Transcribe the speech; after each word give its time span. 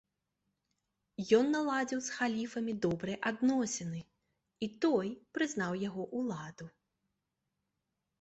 Ён 1.39 1.45
наладзіў 1.55 1.99
з 2.05 2.09
халіфам 2.15 2.65
добрыя 2.85 3.17
адносіны, 3.31 3.99
і 4.65 4.69
той 4.87 5.07
прызнаў 5.39 5.71
яго 5.83 6.03
ўладу. 6.21 6.65